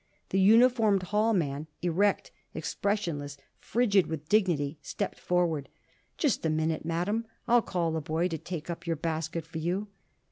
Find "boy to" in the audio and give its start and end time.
8.01-8.39